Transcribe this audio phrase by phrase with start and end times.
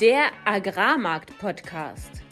[0.00, 2.22] Der Agrarmarkt-Podcast.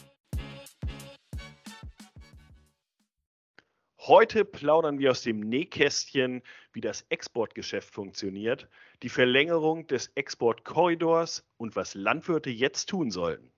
[3.99, 6.41] Heute plaudern wir aus dem Nähkästchen,
[6.73, 8.67] wie das Exportgeschäft funktioniert,
[9.01, 13.49] die Verlängerung des Exportkorridors und was Landwirte jetzt tun sollten.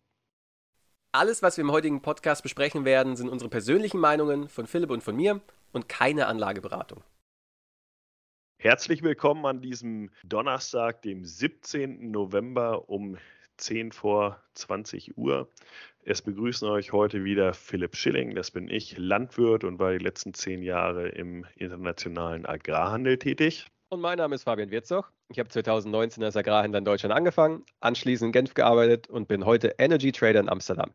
[1.12, 5.02] Alles, was wir im heutigen Podcast besprechen werden, sind unsere persönlichen Meinungen von Philipp und
[5.02, 5.42] von mir
[5.72, 7.04] und keine Anlageberatung.
[8.58, 12.12] Herzlich willkommen an diesem Donnerstag, dem 17.
[12.12, 13.18] November um
[13.58, 15.50] 10 vor 20 Uhr.
[16.04, 20.34] Es begrüßen euch heute wieder Philipp Schilling, das bin ich, Landwirt und war die letzten
[20.34, 23.66] zehn Jahre im internationalen Agrarhandel tätig.
[23.90, 25.12] Und mein Name ist Fabian Wirzog.
[25.30, 29.76] Ich habe 2019 als Agrarhändler in Deutschland angefangen, anschließend in Genf gearbeitet und bin heute
[29.80, 30.92] Energy Trader in Amsterdam.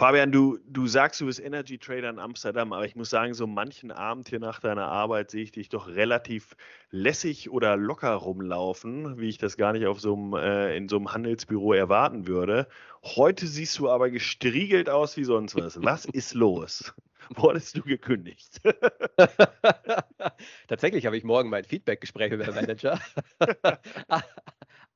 [0.00, 3.46] Fabian, du, du sagst, du bist Energy Trader in Amsterdam, aber ich muss sagen, so
[3.46, 6.56] manchen Abend hier nach deiner Arbeit sehe ich dich doch relativ
[6.90, 10.96] lässig oder locker rumlaufen, wie ich das gar nicht auf so einem, äh, in so
[10.96, 12.66] einem Handelsbüro erwarten würde.
[13.04, 15.82] Heute siehst du aber gestriegelt aus wie sonst was.
[15.82, 16.94] Was ist los?
[17.34, 18.58] Wurdest du gekündigt?
[20.68, 22.98] Tatsächlich habe ich morgen mein Feedback-Gespräch mit dem Manager.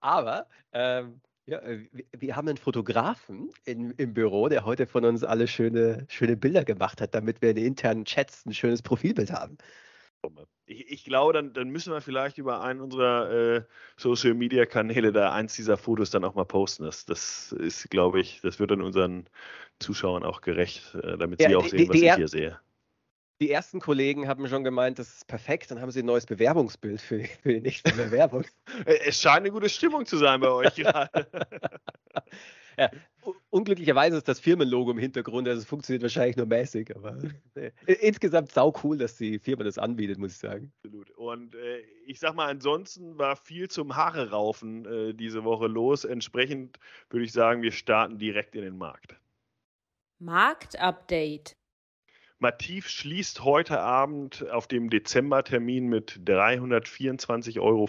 [0.00, 5.24] aber ähm, ja, äh, wir haben einen Fotografen in, im Büro, der heute von uns
[5.24, 9.30] alle schöne, schöne Bilder gemacht hat, damit wir in den internen Chats ein schönes Profilbild
[9.30, 9.58] haben.
[10.64, 13.62] Ich, ich glaube, dann, dann, müssen wir vielleicht über einen unserer äh,
[13.98, 16.84] Social Media Kanäle da eins dieser Fotos dann auch mal posten.
[16.84, 19.28] Das, das ist, glaube ich, das wird dann unseren
[19.80, 22.60] Zuschauern auch gerecht, äh, damit ja, sie auch die, sehen, was die, ich hier sehe
[23.40, 27.00] die ersten Kollegen haben schon gemeint, das ist perfekt, dann haben sie ein neues Bewerbungsbild
[27.00, 28.44] für, für die nächste Bewerbung.
[28.84, 31.26] es scheint eine gute Stimmung zu sein bei euch gerade.
[32.78, 32.90] ja,
[33.50, 37.18] unglücklicherweise ist das Firmenlogo im Hintergrund, also es funktioniert wahrscheinlich nur mäßig, aber
[37.54, 40.72] äh, insgesamt sau cool, dass die Firma das anbietet, muss ich sagen.
[40.84, 41.10] Absolut.
[41.10, 46.04] Und äh, ich sag mal, ansonsten war viel zum Haare raufen äh, diese Woche los.
[46.04, 46.78] Entsprechend
[47.10, 49.16] würde ich sagen, wir starten direkt in den Markt.
[50.20, 51.56] Marktupdate.
[52.44, 57.88] Mativ schließt heute Abend auf dem Dezembertermin mit 324,50 Euro.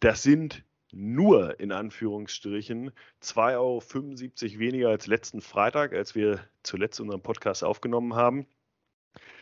[0.00, 2.90] Das sind nur in Anführungsstrichen
[3.22, 8.46] 2,75 Euro weniger als letzten Freitag, als wir zuletzt unseren Podcast aufgenommen haben.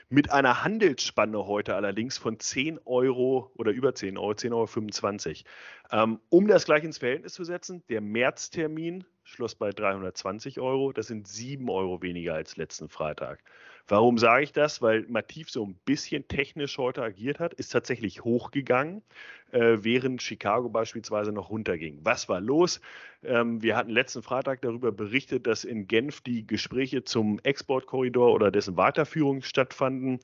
[0.09, 5.45] Mit einer Handelsspanne heute allerdings von 10 Euro oder über 10 Euro, 10,25
[5.93, 6.05] Euro.
[6.05, 10.93] Ähm, um das gleich ins Verhältnis zu setzen, der Märztermin schloss bei 320 Euro.
[10.93, 13.45] Das sind 7 Euro weniger als letzten Freitag.
[13.89, 14.81] Warum sage ich das?
[14.81, 19.03] Weil Mativ so ein bisschen technisch heute agiert hat, ist tatsächlich hochgegangen,
[19.51, 22.01] äh, während Chicago beispielsweise noch runterging.
[22.03, 22.81] Was war los?
[23.25, 28.51] Ähm, wir hatten letzten Freitag darüber berichtet, dass in Genf die Gespräche zum Exportkorridor oder
[28.51, 30.21] dessen Weiterführung stattfanden.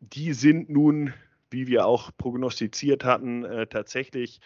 [0.00, 1.14] Die sind nun,
[1.50, 4.40] wie wir auch prognostiziert hatten, äh, tatsächlich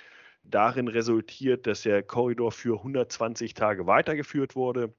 [0.44, 4.92] darin resultiert, dass der Korridor für 120 Tage weitergeführt wurde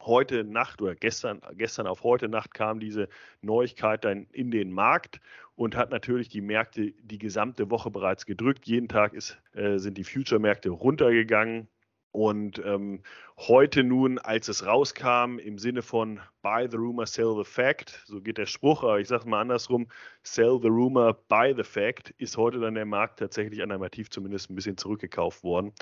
[0.00, 3.08] heute Nacht oder gestern, gestern auf heute Nacht kam diese
[3.40, 5.20] Neuigkeit dann in den Markt
[5.54, 8.66] und hat natürlich die Märkte die gesamte Woche bereits gedrückt.
[8.66, 11.68] Jeden Tag ist, äh, sind die Future-Märkte runtergegangen.
[12.16, 13.02] Und ähm,
[13.36, 18.22] heute nun, als es rauskam, im Sinne von Buy the rumor, sell the fact, so
[18.22, 19.86] geht der Spruch, aber ich sage es mal andersrum,
[20.22, 24.54] Sell the rumor, buy the fact, ist heute dann der Markt tatsächlich animativ zumindest ein
[24.54, 25.74] bisschen zurückgekauft worden.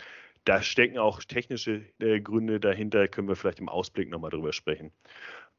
[0.44, 4.93] Da stecken auch technische äh, Gründe dahinter, können wir vielleicht im Ausblick nochmal drüber sprechen.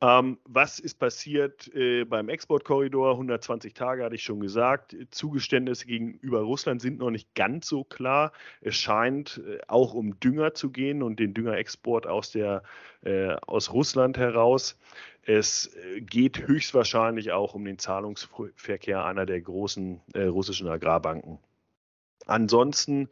[0.01, 3.11] Ähm, was ist passiert äh, beim Exportkorridor?
[3.11, 4.95] 120 Tage hatte ich schon gesagt.
[5.09, 8.33] Zugeständnisse gegenüber Russland sind noch nicht ganz so klar.
[8.59, 12.63] Es scheint äh, auch um Dünger zu gehen und den Düngerexport aus, der,
[13.03, 14.77] äh, aus Russland heraus.
[15.23, 21.39] Es äh, geht höchstwahrscheinlich auch um den Zahlungsverkehr einer der großen äh, russischen Agrarbanken.
[22.25, 23.09] Ansonsten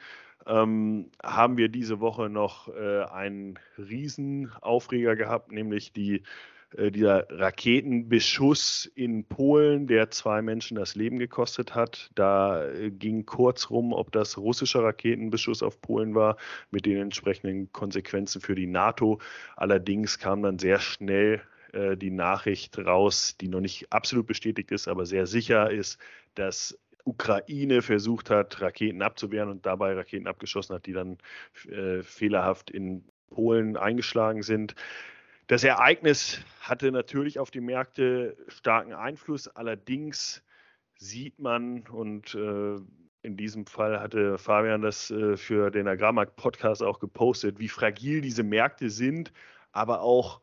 [0.48, 6.24] ähm, haben wir diese Woche noch äh, einen Riesenaufreger gehabt, nämlich die,
[6.76, 12.10] äh, dieser Raketenbeschuss in Polen, der zwei Menschen das Leben gekostet hat.
[12.16, 16.38] Da äh, ging kurz rum, ob das russischer Raketenbeschuss auf Polen war,
[16.72, 19.20] mit den entsprechenden Konsequenzen für die NATO.
[19.56, 21.42] Allerdings kam dann sehr schnell
[21.74, 26.00] äh, die Nachricht raus, die noch nicht absolut bestätigt ist, aber sehr sicher ist,
[26.36, 31.18] dass Ukraine versucht hat, Raketen abzuwehren und dabei Raketen abgeschossen hat, die dann
[31.70, 34.76] äh, fehlerhaft in Polen eingeschlagen sind.
[35.48, 39.48] Das Ereignis hatte natürlich auf die Märkte starken Einfluss.
[39.50, 40.42] Allerdings
[40.96, 42.78] sieht man und äh,
[43.24, 48.44] in diesem Fall hatte Fabian das äh, für den Agrarmarkt-Podcast auch gepostet, wie fragil diese
[48.44, 49.34] Märkte sind,
[49.72, 50.42] aber auch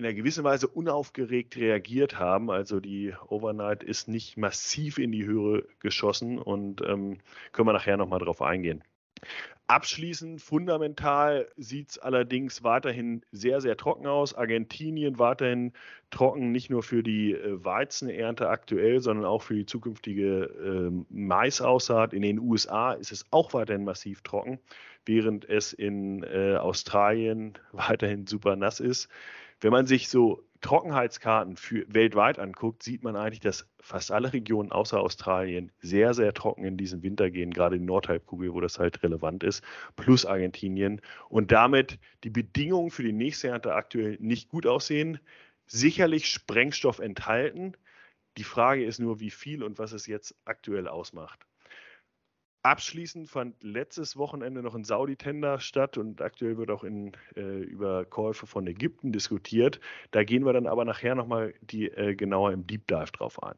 [0.00, 2.50] in einer gewissen Weise unaufgeregt reagiert haben.
[2.50, 7.18] Also die Overnight ist nicht massiv in die Höhe geschossen und ähm,
[7.52, 8.82] können wir nachher nochmal drauf eingehen.
[9.66, 14.34] Abschließend, fundamental sieht es allerdings weiterhin sehr, sehr trocken aus.
[14.34, 15.74] Argentinien weiterhin
[16.10, 22.14] trocken, nicht nur für die äh, Weizenernte aktuell, sondern auch für die zukünftige äh, Maisaussaat.
[22.14, 24.58] In den USA ist es auch weiterhin massiv trocken,
[25.04, 29.10] während es in äh, Australien weiterhin super nass ist.
[29.60, 34.72] Wenn man sich so Trockenheitskarten für weltweit anguckt, sieht man eigentlich, dass fast alle Regionen
[34.72, 39.02] außer Australien sehr, sehr trocken in diesen Winter gehen, gerade die Nordhalbkugel, wo das halt
[39.02, 39.62] relevant ist,
[39.96, 41.00] plus Argentinien.
[41.28, 45.18] Und damit die Bedingungen für die nächste Ernte aktuell nicht gut aussehen.
[45.66, 47.74] Sicherlich Sprengstoff enthalten.
[48.36, 51.46] Die Frage ist nur, wie viel und was es jetzt aktuell ausmacht.
[52.62, 58.04] Abschließend fand letztes Wochenende noch ein Saudi-Tender statt und aktuell wird auch in, äh, über
[58.04, 59.80] Käufe von Ägypten diskutiert.
[60.10, 63.54] Da gehen wir dann aber nachher nochmal die, äh, genauer im Deep Dive drauf ein.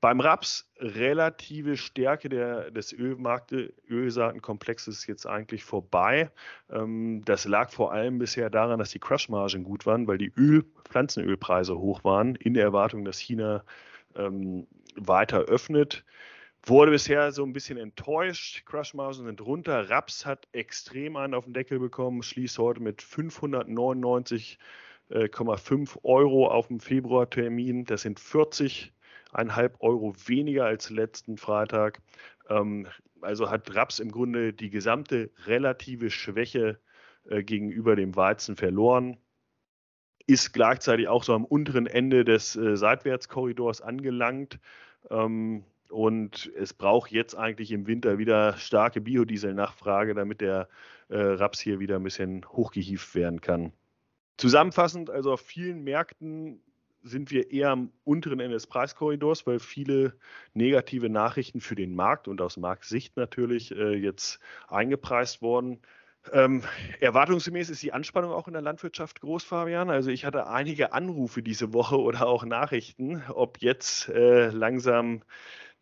[0.00, 6.30] Beim Raps relative Stärke der, des Ölmarkte, Ölsaatenkomplexes jetzt eigentlich vorbei.
[6.70, 10.64] Ähm, das lag vor allem bisher daran, dass die Crushmargen gut waren, weil die Öl,
[10.84, 13.62] Pflanzenölpreise hoch waren, in der Erwartung, dass China
[14.14, 14.66] ähm,
[14.96, 16.04] weiter öffnet
[16.66, 18.64] wurde bisher so ein bisschen enttäuscht.
[18.66, 19.90] Crushmargen sind runter.
[19.90, 24.56] Raps hat extrem einen auf den Deckel bekommen, schließt heute mit 599,5
[25.10, 27.84] äh, Euro auf dem Februartermin.
[27.84, 32.00] Das sind 40,5 Euro weniger als letzten Freitag.
[32.48, 32.86] Ähm,
[33.20, 36.78] also hat Raps im Grunde die gesamte relative Schwäche
[37.28, 39.18] äh, gegenüber dem Weizen verloren.
[40.26, 44.58] Ist gleichzeitig auch so am unteren Ende des äh, Seitwärtskorridors angelangt.
[45.10, 50.68] Ähm, und es braucht jetzt eigentlich im Winter wieder starke Biodiesel-Nachfrage, damit der
[51.08, 53.72] äh, Raps hier wieder ein bisschen hochgehieft werden kann.
[54.36, 56.60] Zusammenfassend, also auf vielen Märkten
[57.04, 60.14] sind wir eher am unteren Ende des Preiskorridors, weil viele
[60.54, 65.80] negative Nachrichten für den Markt und aus Marktsicht natürlich äh, jetzt eingepreist wurden.
[66.32, 66.62] Ähm,
[67.00, 69.90] erwartungsgemäß ist die Anspannung auch in der Landwirtschaft groß, Fabian.
[69.90, 75.22] Also ich hatte einige Anrufe diese Woche oder auch Nachrichten, ob jetzt äh, langsam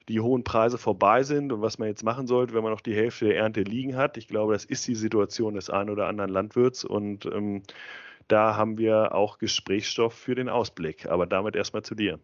[0.08, 2.94] die hohen Preise vorbei sind und was man jetzt machen sollte, wenn man noch die
[2.94, 4.16] Hälfte der Ernte liegen hat.
[4.16, 7.62] Ich glaube, das ist die Situation des einen oder anderen Landwirts und ähm,
[8.28, 11.06] da haben wir auch Gesprächsstoff für den Ausblick.
[11.06, 12.18] Aber damit erstmal zu dir.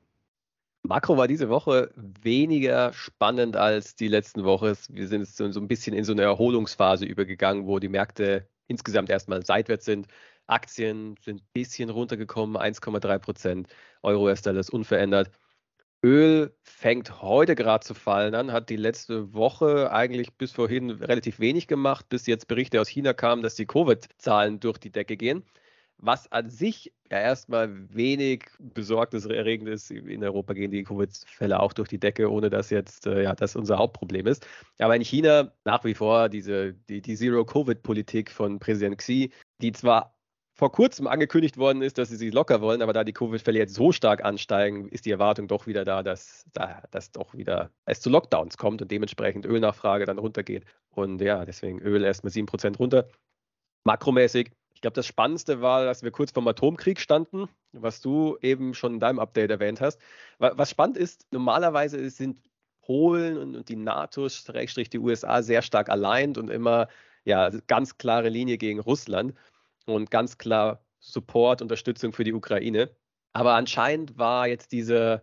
[0.82, 4.74] Makro war diese Woche weniger spannend als die letzten Wochen.
[4.88, 9.44] Wir sind so, ein bisschen in so eine Erholungsphase übergegangen, wo die Märkte insgesamt erstmal
[9.44, 10.06] seitwärts sind.
[10.46, 13.68] Aktien sind ein bisschen runtergekommen, 1,3 Prozent.
[14.02, 15.30] Euro-US-Dollar ist unverändert.
[16.04, 21.40] Öl fängt heute gerade zu fallen an, hat die letzte Woche eigentlich bis vorhin relativ
[21.40, 25.44] wenig gemacht, bis jetzt Berichte aus China kamen, dass die Covid-Zahlen durch die Decke gehen.
[25.96, 29.90] Was an sich ja erstmal wenig besorgniserregend ist.
[29.90, 33.56] In Europa gehen die Covid-Fälle auch durch die Decke, ohne dass jetzt äh, ja, das
[33.56, 34.46] unser Hauptproblem ist.
[34.78, 40.17] Aber in China nach wie vor diese, die, die Zero-Covid-Politik von Präsident Xi, die zwar
[40.58, 43.74] vor kurzem angekündigt worden ist, dass sie sie locker wollen, aber da die Covid-Fälle jetzt
[43.74, 48.00] so stark ansteigen, ist die Erwartung doch wieder da, dass, da, dass doch wieder es
[48.00, 50.64] zu Lockdowns kommt und dementsprechend Ölnachfrage dann runtergeht.
[50.90, 53.06] Und ja, deswegen Öl erstmal 7% runter.
[53.84, 58.74] Makromäßig, ich glaube, das Spannendste war, dass wir kurz vorm Atomkrieg standen, was du eben
[58.74, 60.00] schon in deinem Update erwähnt hast.
[60.38, 62.36] Was spannend ist, normalerweise sind
[62.82, 66.88] Polen und, die NATO, die USA sehr stark allein und immer
[67.24, 69.34] ja, ganz klare Linie gegen Russland
[69.88, 72.90] und ganz klar Support, Unterstützung für die Ukraine.
[73.32, 75.22] Aber anscheinend war jetzt diese,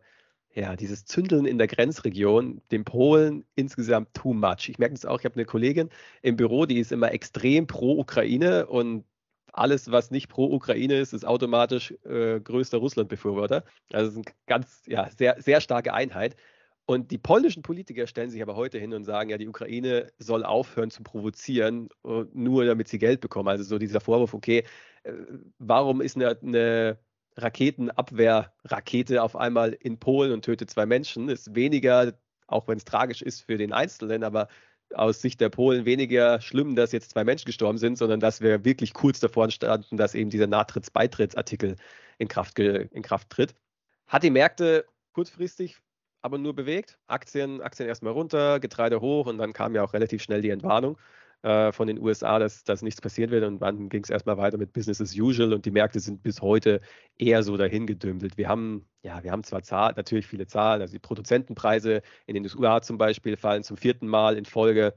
[0.54, 4.70] ja, dieses Zündeln in der Grenzregion den Polen insgesamt too much.
[4.70, 5.90] Ich merke das auch, ich habe eine Kollegin
[6.22, 9.06] im Büro, die ist immer extrem pro Ukraine und
[9.54, 13.64] alles, was nicht pro Ukraine ist, ist automatisch äh, größter Russland-Befürworter.
[13.94, 16.36] Also es ist eine ganz, ja, sehr, sehr starke Einheit.
[16.88, 20.46] Und die polnischen Politiker stellen sich aber heute hin und sagen, ja, die Ukraine soll
[20.46, 23.50] aufhören zu provozieren, äh, nur damit sie Geld bekommen.
[23.50, 24.64] Also so dieser Vorwurf, okay,
[25.04, 25.14] äh,
[25.58, 27.00] warum ist eine, eine
[27.38, 32.14] Raketenabwehrrakete auf einmal in Polen und tötet zwei Menschen, ist weniger,
[32.48, 34.48] auch wenn es tragisch ist für den Einzelnen, aber
[34.94, 38.64] aus Sicht der Polen weniger schlimm, dass jetzt zwei Menschen gestorben sind, sondern dass wir
[38.64, 41.76] wirklich kurz davor standen, dass eben dieser Natrittsbeitrittsartikel
[42.20, 43.56] in Kraft, in Kraft tritt.
[44.08, 45.78] Hat die Märkte kurzfristig
[46.26, 46.98] aber nur bewegt.
[47.06, 50.98] Aktien, Aktien erstmal runter, Getreide hoch und dann kam ja auch relativ schnell die Entwarnung
[51.44, 54.58] äh, von den USA, dass, dass nichts passieren wird und dann ging es erstmal weiter
[54.58, 56.82] mit Business as usual und die Märkte sind bis heute
[57.20, 58.38] eher so dahin gedümpelt.
[58.38, 62.44] Wir haben, ja, wir haben zwar Zahl, natürlich viele Zahlen, also die Produzentenpreise in den
[62.44, 64.96] USA zum Beispiel fallen zum vierten Mal in Folge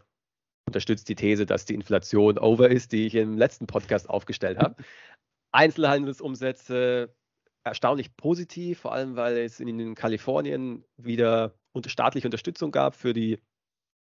[0.66, 4.76] unterstützt die These, dass die Inflation over ist, die ich im letzten Podcast aufgestellt habe.
[5.52, 7.14] Einzelhandelsumsätze
[7.68, 13.38] erstaunlich positiv, vor allem weil es in Kalifornien wieder unter staatliche Unterstützung gab für die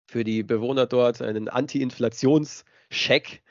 [0.09, 3.43] für die Bewohner dort einen Anti-Inflations-Scheck,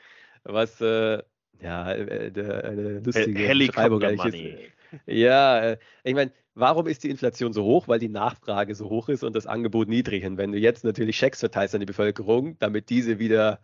[0.43, 1.23] was äh,
[1.61, 4.71] ja äh, eine lustige Beschreibung eigentlich ist.
[5.05, 7.87] Ja, äh, ich meine, warum ist die Inflation so hoch?
[7.87, 10.25] Weil die Nachfrage so hoch ist und das Angebot niedrig.
[10.25, 13.61] Und wenn du jetzt natürlich Schecks verteilst an die Bevölkerung, damit diese wieder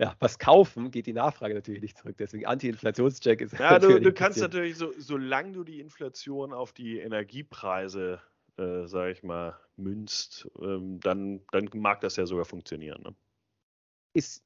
[0.00, 2.16] ja, was kaufen, geht die Nachfrage natürlich nicht zurück.
[2.18, 3.58] Deswegen Anti-Inflationscheck ist.
[3.58, 8.18] Ja, du, du kannst natürlich, so, solange du die Inflation auf die Energiepreise,
[8.56, 13.02] äh, sage ich mal, münzt, ähm, dann, dann mag das ja sogar funktionieren.
[13.02, 13.14] Ne?
[14.14, 14.42] Ist,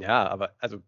[0.00, 0.82] ja, aber also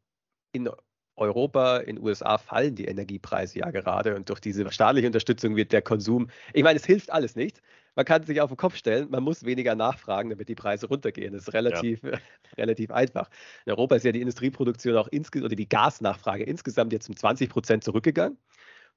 [0.51, 0.69] in
[1.15, 5.71] Europa, in den USA fallen die Energiepreise ja gerade und durch diese staatliche Unterstützung wird
[5.71, 7.63] der Konsum, ich meine, es hilft alles nicht.
[7.97, 11.33] Man kann sich auf den Kopf stellen, man muss weniger nachfragen, damit die Preise runtergehen.
[11.33, 12.19] Das ist relativ, ja.
[12.57, 13.29] relativ einfach.
[13.67, 17.51] In Europa ist ja die Industrieproduktion auch insgesamt, oder die Gasnachfrage insgesamt jetzt um 20
[17.51, 18.39] Prozent zurückgegangen,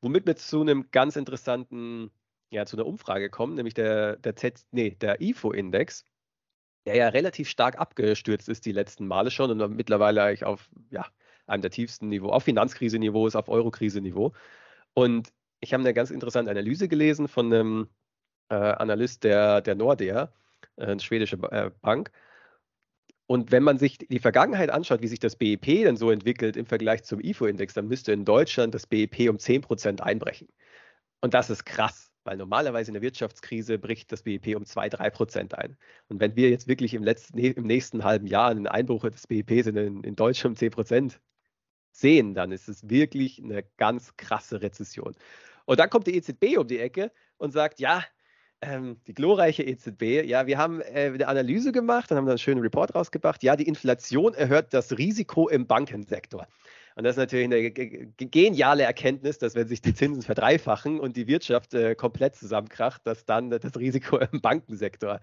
[0.01, 2.11] womit wir zu einem ganz interessanten,
[2.51, 6.05] ja, zu einer Umfrage kommen, nämlich der, der, Z, nee, der IFO-Index,
[6.85, 11.05] der ja relativ stark abgestürzt ist die letzten Male schon und mittlerweile eigentlich auf, ja,
[11.47, 14.33] einem der tiefsten Niveau, auf Finanzkrise-Niveau ist, auf Euro-Krise-Niveau.
[14.93, 17.89] Und ich habe eine ganz interessante Analyse gelesen von einem
[18.49, 20.31] äh, Analyst der, der Nordea,
[20.77, 22.11] äh, eine schwedische äh, Bank.
[23.25, 26.65] Und wenn man sich die Vergangenheit anschaut, wie sich das BIP dann so entwickelt im
[26.65, 30.49] Vergleich zum IFO-Index, dann müsste in Deutschland das BIP um 10% einbrechen.
[31.21, 35.53] Und das ist krass, weil normalerweise in der Wirtschaftskrise bricht das BIP um 2, 3%
[35.53, 35.77] ein.
[36.09, 39.67] Und wenn wir jetzt wirklich im, letzten, im nächsten halben Jahr einen Einbruch des BIPs
[39.67, 41.17] in, in Deutschland um 10%
[41.91, 45.15] sehen, dann ist es wirklich eine ganz krasse Rezession.
[45.65, 48.03] Und dann kommt die EZB um die Ecke und sagt, ja,
[48.63, 52.39] ähm, die glorreiche EZB, ja, wir haben äh, eine Analyse gemacht und haben dann einen
[52.39, 53.43] schönen Report rausgebracht.
[53.43, 56.47] Ja, die Inflation erhöht das Risiko im Bankensektor.
[56.95, 61.27] Und das ist natürlich eine geniale Erkenntnis, dass wenn sich die Zinsen verdreifachen und die
[61.27, 65.19] Wirtschaft äh, komplett zusammenkracht, dass dann das Risiko im Bankensektor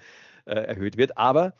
[0.47, 1.17] äh, erhöht wird.
[1.17, 1.55] Aber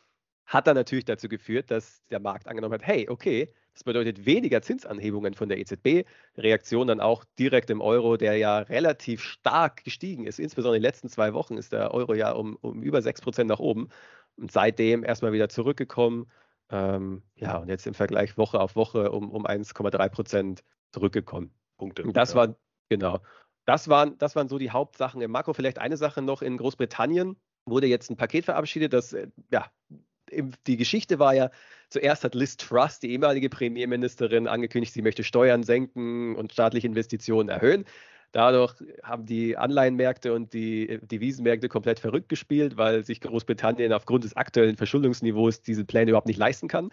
[0.51, 4.61] hat dann natürlich dazu geführt, dass der Markt angenommen hat, hey, okay, das bedeutet weniger
[4.61, 6.05] Zinsanhebungen von der EZB.
[6.37, 10.41] Reaktion dann auch direkt im Euro, der ja relativ stark gestiegen ist.
[10.41, 13.49] Insbesondere in den letzten zwei Wochen ist der Euro ja um, um über 6 Prozent
[13.49, 13.91] nach oben
[14.37, 16.29] und seitdem erstmal wieder zurückgekommen.
[16.69, 21.55] Ähm, ja, und jetzt im Vergleich Woche auf Woche um, um 1,3 Prozent zurückgekommen.
[21.79, 22.03] Punkte.
[22.03, 22.37] Und das ja.
[22.37, 22.57] war,
[22.89, 23.21] genau.
[23.67, 25.53] Das waren, das waren so die Hauptsachen im Makro.
[25.53, 29.71] Vielleicht eine Sache noch in Großbritannien wurde jetzt ein Paket verabschiedet, das äh, ja,
[30.67, 31.51] die Geschichte war ja,
[31.89, 37.49] zuerst hat Liz Truss, die ehemalige Premierministerin, angekündigt, sie möchte Steuern senken und staatliche Investitionen
[37.49, 37.85] erhöhen.
[38.33, 44.37] Dadurch haben die Anleihenmärkte und die Devisenmärkte komplett verrückt gespielt, weil sich Großbritannien aufgrund des
[44.37, 46.91] aktuellen Verschuldungsniveaus diese Pläne überhaupt nicht leisten kann.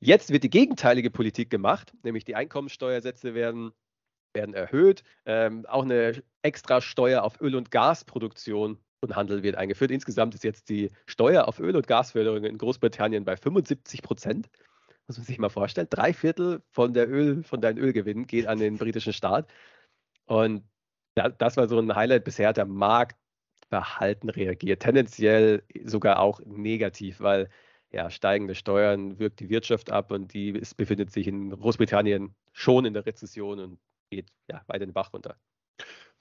[0.00, 3.70] Jetzt wird die gegenteilige Politik gemacht, nämlich die Einkommensteuersätze werden,
[4.34, 5.04] werden erhöht.
[5.24, 9.90] Ähm, auch eine extra Steuer auf Öl- und Gasproduktion und Handel wird eingeführt.
[9.90, 14.48] Insgesamt ist jetzt die Steuer auf Öl- und Gasförderung in Großbritannien bei 75 Prozent.
[15.08, 15.88] Muss man sich mal vorstellen.
[15.90, 19.50] Drei Viertel von der Öl, von deinem Ölgewinn geht an den britischen Staat.
[20.26, 20.64] Und
[21.14, 22.48] das war so ein Highlight bisher.
[22.48, 23.18] Hat der Markt
[23.68, 27.48] verhalten reagiert, tendenziell sogar auch negativ, weil
[27.90, 32.84] ja, steigende Steuern wirkt die Wirtschaft ab und die ist, befindet sich in Großbritannien schon
[32.84, 33.80] in der Rezession und
[34.10, 35.36] geht ja, weiter den Bach runter.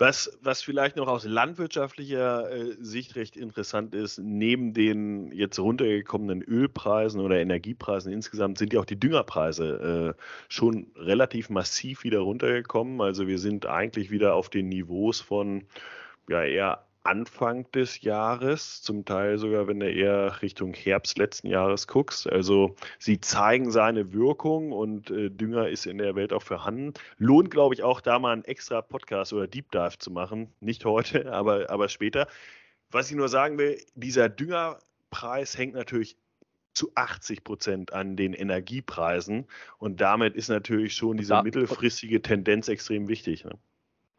[0.02, 6.42] Was, was vielleicht noch aus landwirtschaftlicher äh, Sicht recht interessant ist, neben den jetzt runtergekommenen
[6.42, 13.00] Ölpreisen oder Energiepreisen insgesamt sind ja auch die Düngerpreise äh, schon relativ massiv wieder runtergekommen.
[13.00, 15.68] Also wir sind eigentlich wieder auf den Niveaus von
[16.28, 21.88] ja eher Anfang des Jahres, zum Teil sogar, wenn du eher Richtung Herbst letzten Jahres
[21.88, 22.28] guckst.
[22.28, 26.94] Also sie zeigen seine Wirkung und äh, Dünger ist in der Welt auch vorhanden.
[27.18, 30.54] Lohnt, glaube ich, auch da mal einen extra Podcast oder Deep Dive zu machen.
[30.60, 32.28] Nicht heute, aber, aber später.
[32.92, 36.18] Was ich nur sagen will, dieser Düngerpreis hängt natürlich
[36.74, 43.08] zu 80 Prozent an den Energiepreisen und damit ist natürlich schon diese mittelfristige Tendenz extrem
[43.08, 43.44] wichtig.
[43.44, 43.58] Ne?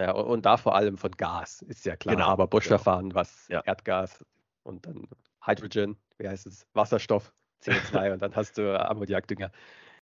[0.03, 2.17] Ja, und da vor allem von Gas, ist ja klar.
[2.17, 3.21] Genau, Aber Bosch-Verfahren, genau.
[3.21, 3.61] was ja.
[3.61, 4.25] Erdgas
[4.65, 5.07] und dann
[5.47, 7.33] Hydrogen, wie heißt es, Wasserstoff,
[7.63, 9.53] CO2 und dann hast du Ammoniakdünger.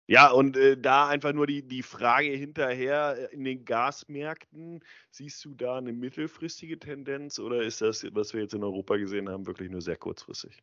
[0.09, 4.81] Ja, und äh, da einfach nur die, die Frage hinterher, äh, in den Gasmärkten,
[5.13, 9.29] siehst du da eine mittelfristige Tendenz oder ist das, was wir jetzt in Europa gesehen
[9.29, 10.61] haben, wirklich nur sehr kurzfristig?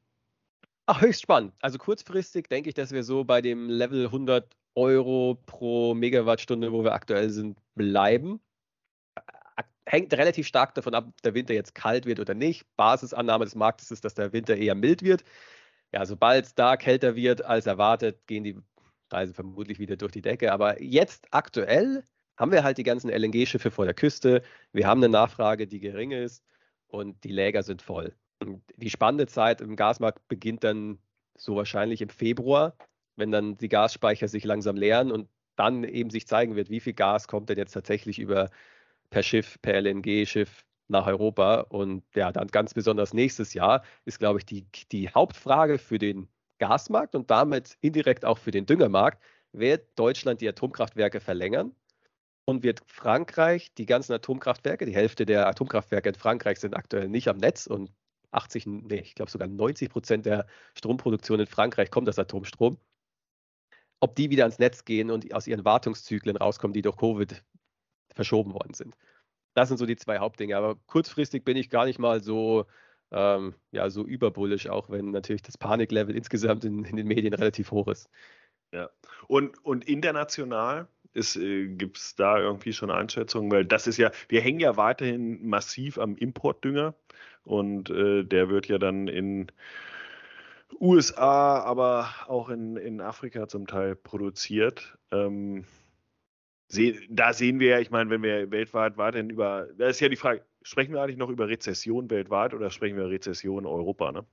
[0.88, 1.53] Ach, höchst spannend.
[1.61, 6.83] Also kurzfristig denke ich, dass wir so bei dem Level 100 Euro pro Megawattstunde, wo
[6.83, 8.41] wir aktuell sind, bleiben
[9.91, 12.65] hängt relativ stark davon ab, ob der Winter jetzt kalt wird oder nicht.
[12.77, 15.24] Basisannahme des Marktes ist, dass der Winter eher mild wird.
[15.91, 18.57] Ja, sobald es da kälter wird als erwartet, gehen die
[19.10, 20.53] Preise vermutlich wieder durch die Decke.
[20.53, 22.05] Aber jetzt aktuell
[22.38, 24.41] haben wir halt die ganzen LNG-Schiffe vor der Küste.
[24.71, 26.41] Wir haben eine Nachfrage, die gering ist
[26.88, 28.15] und die Läger sind voll.
[28.77, 31.00] Die spannende Zeit im Gasmarkt beginnt dann
[31.36, 32.77] so wahrscheinlich im Februar,
[33.17, 36.93] wenn dann die Gasspeicher sich langsam leeren und dann eben sich zeigen wird, wie viel
[36.93, 38.50] Gas kommt denn jetzt tatsächlich über
[39.12, 41.62] per Schiff, per LNG-Schiff nach Europa.
[41.62, 46.27] Und ja, dann ganz besonders nächstes Jahr ist, glaube ich, die, die Hauptfrage für den
[46.58, 51.75] Gasmarkt und damit indirekt auch für den Düngermarkt, wird Deutschland die Atomkraftwerke verlängern
[52.46, 57.27] und wird Frankreich die ganzen Atomkraftwerke, die Hälfte der Atomkraftwerke in Frankreich sind aktuell nicht
[57.27, 57.91] am Netz und
[58.32, 62.77] 80, nee, ich glaube sogar 90 Prozent der Stromproduktion in Frankreich kommt aus Atomstrom.
[64.00, 67.44] Ob die wieder ans Netz gehen und aus ihren Wartungszyklen rauskommen, die durch Covid
[68.22, 68.96] verschoben worden sind.
[69.56, 70.56] Das sind so die zwei Hauptdinge.
[70.56, 72.66] Aber kurzfristig bin ich gar nicht mal so,
[73.12, 77.72] ähm, ja, so überbullisch, auch wenn natürlich das Paniklevel insgesamt in, in den Medien relativ
[77.72, 78.10] hoch ist.
[78.72, 78.90] Ja.
[79.28, 83.51] Und, und international äh, gibt es da irgendwie schon Einschätzungen?
[83.51, 86.94] Weil das ist ja, wir hängen ja weiterhin massiv am Importdünger
[87.44, 89.51] und äh, der wird ja dann in
[90.80, 94.98] USA, aber auch in, in Afrika zum Teil produziert.
[95.12, 95.66] Ähm,
[97.10, 100.16] da sehen wir ja, ich meine, wenn wir weltweit weiterhin über, da ist ja die
[100.16, 104.25] Frage, sprechen wir eigentlich noch über Rezession weltweit oder sprechen wir Rezession Europa, ne?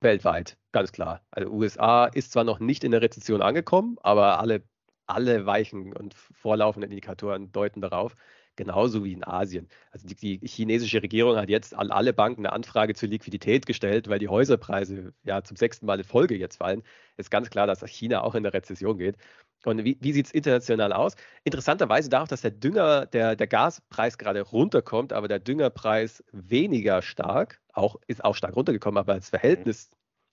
[0.00, 1.24] Weltweit, ganz klar.
[1.30, 4.62] Also USA ist zwar noch nicht in der Rezession angekommen, aber alle,
[5.06, 8.14] alle Weichen und vorlaufenden Indikatoren deuten darauf,
[8.56, 9.68] genauso wie in Asien.
[9.90, 14.08] Also die, die, chinesische Regierung hat jetzt an alle Banken eine Anfrage zur Liquidität gestellt,
[14.08, 16.82] weil die Häuserpreise ja zum sechsten Mal in Folge jetzt fallen.
[17.16, 19.16] Ist ganz klar, dass China auch in der Rezession geht.
[19.64, 21.14] Und wie, wie sieht es international aus?
[21.44, 27.60] Interessanterweise darauf, dass der Dünger, der, der Gaspreis gerade runterkommt, aber der Düngerpreis weniger stark,
[27.72, 29.90] auch, ist auch stark runtergekommen, aber als Verhältnis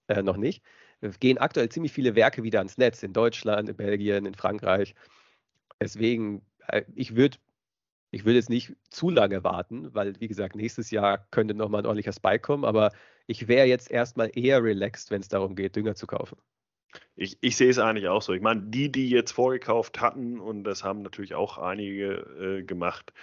[0.08, 0.64] äh, noch nicht,
[1.20, 4.94] gehen aktuell ziemlich viele Werke wieder ans Netz in Deutschland, in Belgien, in Frankreich.
[5.82, 7.38] Deswegen, äh, ich würde
[8.14, 11.88] ich würde jetzt nicht zu lange warten, weil, wie gesagt, nächstes Jahr könnte nochmal ein
[11.88, 12.92] ordentlicher Spike kommen, aber
[13.26, 16.38] ich wäre jetzt erstmal eher relaxed, wenn es darum geht, Dünger zu kaufen.
[17.16, 18.34] Ich, ich sehe es eigentlich auch so.
[18.34, 23.14] Ich meine, die, die jetzt vorgekauft hatten, und das haben natürlich auch einige äh, gemacht,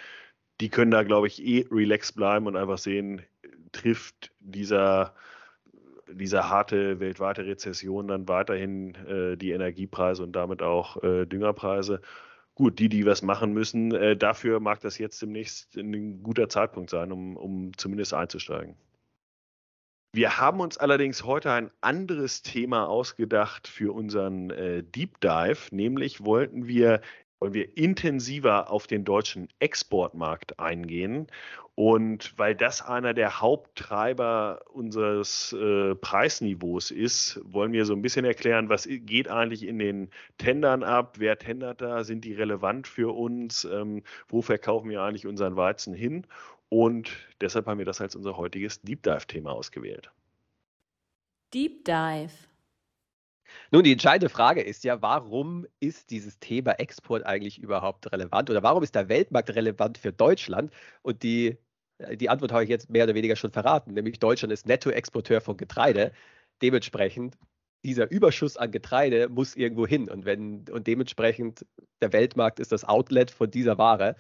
[0.60, 3.22] die können da, glaube ich, eh relaxed bleiben und einfach sehen,
[3.70, 5.14] trifft dieser,
[6.10, 12.00] diese harte weltweite Rezession dann weiterhin äh, die Energiepreise und damit auch äh, Düngerpreise.
[12.54, 16.90] Gut, die, die was machen müssen, äh, dafür mag das jetzt demnächst ein guter Zeitpunkt
[16.90, 18.76] sein, um, um zumindest einzusteigen.
[20.12, 26.24] Wir haben uns allerdings heute ein anderes Thema ausgedacht für unseren äh, Deep Dive, nämlich
[26.24, 27.00] wollten wir,
[27.40, 31.26] wollen wir intensiver auf den deutschen Exportmarkt eingehen.
[31.74, 38.26] Und weil das einer der Haupttreiber unseres äh, Preisniveaus ist, wollen wir so ein bisschen
[38.26, 43.16] erklären, was geht eigentlich in den Tendern ab, wer tendert da, sind die relevant für
[43.16, 46.26] uns, ähm, wo verkaufen wir eigentlich unseren Weizen hin
[46.70, 50.11] und deshalb haben wir das als unser heutiges Deep Dive-Thema ausgewählt.
[51.53, 52.49] Deep Dive.
[53.72, 58.64] Nun, die entscheidende Frage ist ja, warum ist dieses Thema Export eigentlich überhaupt relevant oder
[58.64, 60.72] warum ist der Weltmarkt relevant für Deutschland?
[61.02, 61.56] Und die,
[62.14, 65.56] die Antwort habe ich jetzt mehr oder weniger schon verraten, nämlich Deutschland ist Nettoexporteur von
[65.56, 66.12] Getreide.
[66.62, 67.38] Dementsprechend
[67.85, 71.64] dieser Überschuss an Getreide muss irgendwo hin und wenn und dementsprechend
[72.02, 74.16] der Weltmarkt ist das Outlet von dieser Ware.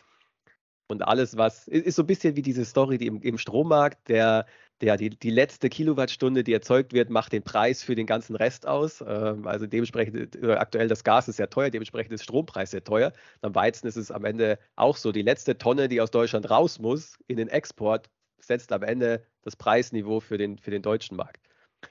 [0.88, 4.46] Und alles, was ist so ein bisschen wie diese Story, die im, im Strommarkt, der,
[4.80, 8.66] der die, die letzte Kilowattstunde, die erzeugt wird, macht den Preis für den ganzen Rest
[8.66, 9.04] aus.
[9.06, 13.12] Ähm, also dementsprechend, aktuell das Gas ist sehr teuer, dementsprechend ist Strompreis sehr teuer.
[13.40, 15.12] Beim Weizen ist es am Ende auch so.
[15.12, 19.56] Die letzte Tonne, die aus Deutschland raus muss in den Export, setzt am Ende das
[19.56, 21.40] Preisniveau für den, für den deutschen Markt.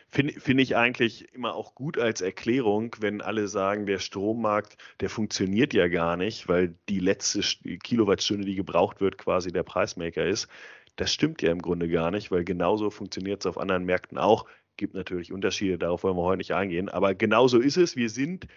[0.08, 5.10] Finde find ich eigentlich immer auch gut als Erklärung, wenn alle sagen, der Strommarkt, der
[5.10, 7.41] funktioniert ja gar nicht, weil die letzte
[7.78, 10.47] Kilowattstunde, die gebraucht wird, quasi der Preismaker ist.
[10.99, 14.45] Das stimmt ja im Grunde gar nicht, weil genauso funktioniert es auf anderen Märkten auch.
[14.75, 16.89] Gibt natürlich Unterschiede, darauf wollen wir heute nicht eingehen.
[16.89, 17.95] Aber genauso ist es.
[17.95, 18.47] Wir sind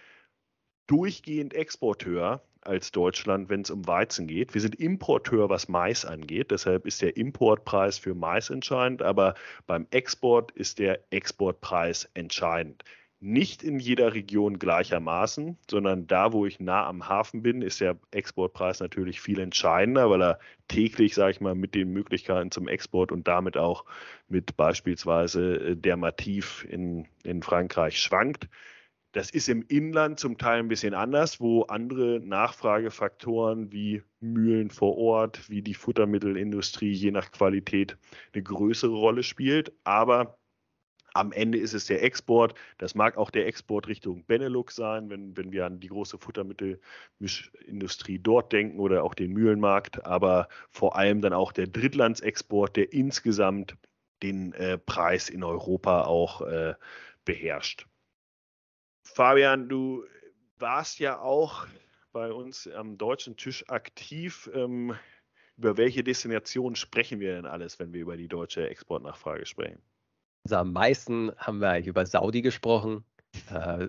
[0.87, 4.53] durchgehend Exporteur als Deutschland, wenn es um Weizen geht.
[4.53, 6.51] Wir sind Importeur, was Mais angeht.
[6.51, 12.83] Deshalb ist der Importpreis für Mais entscheidend, aber beim Export ist der Exportpreis entscheidend.
[13.25, 17.97] Nicht in jeder Region gleichermaßen, sondern da, wo ich nah am Hafen bin, ist der
[18.11, 23.13] Exportpreis natürlich viel entscheidender, weil er täglich, sage ich mal, mit den Möglichkeiten zum Export
[23.13, 23.85] und damit auch
[24.27, 28.49] mit beispielsweise äh, der Mativ in, in Frankreich schwankt.
[29.13, 34.97] Das ist im Inland zum Teil ein bisschen anders, wo andere Nachfragefaktoren wie Mühlen vor
[34.97, 37.97] Ort, wie die Futtermittelindustrie je nach Qualität
[38.33, 39.71] eine größere Rolle spielt.
[39.85, 40.37] Aber
[41.13, 42.55] am Ende ist es der Export.
[42.77, 48.19] Das mag auch der Export Richtung Benelux sein, wenn, wenn wir an die große Futtermittelindustrie
[48.19, 53.75] dort denken oder auch den Mühlenmarkt, aber vor allem dann auch der Drittlandsexport, der insgesamt
[54.23, 56.73] den äh, Preis in Europa auch äh,
[57.25, 57.87] beherrscht.
[59.03, 60.05] Fabian, du
[60.57, 61.67] warst ja auch
[62.13, 64.49] bei uns am deutschen Tisch aktiv.
[64.53, 64.95] Ähm,
[65.57, 69.81] über welche Destinationen sprechen wir denn alles, wenn wir über die deutsche Exportnachfrage sprechen?
[70.45, 73.05] Also am meisten haben wir eigentlich über Saudi gesprochen.
[73.49, 73.87] Äh,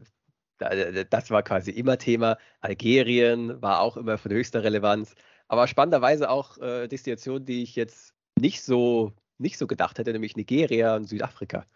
[1.11, 2.39] das war quasi immer Thema.
[2.61, 5.15] Algerien war auch immer von höchster Relevanz.
[5.49, 10.37] Aber spannenderweise auch äh, Destinationen, die ich jetzt nicht so, nicht so gedacht hätte, nämlich
[10.37, 11.67] Nigeria und Südafrika.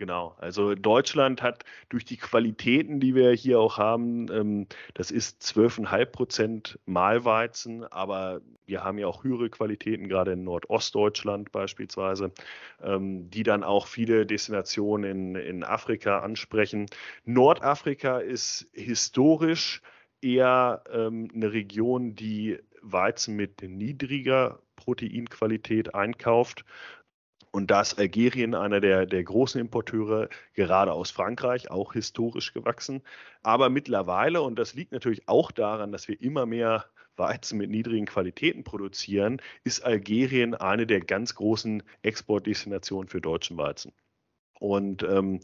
[0.00, 5.42] Genau, also Deutschland hat durch die Qualitäten, die wir hier auch haben, ähm, das ist
[5.42, 12.32] 12,5 Prozent Mahlweizen, aber wir haben ja auch höhere Qualitäten, gerade in Nordostdeutschland beispielsweise,
[12.82, 16.86] ähm, die dann auch viele Destinationen in, in Afrika ansprechen.
[17.26, 19.82] Nordafrika ist historisch
[20.22, 26.64] eher ähm, eine Region, die Weizen mit niedriger Proteinqualität einkauft.
[27.52, 33.02] Und da ist Algerien einer der, der großen Importeure, gerade aus Frankreich, auch historisch gewachsen.
[33.42, 36.84] Aber mittlerweile, und das liegt natürlich auch daran, dass wir immer mehr
[37.16, 43.92] Weizen mit niedrigen Qualitäten produzieren, ist Algerien eine der ganz großen Exportdestinationen für deutschen Weizen.
[44.60, 45.40] Und ähm,